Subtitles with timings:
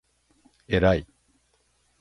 [0.67, 1.05] えらい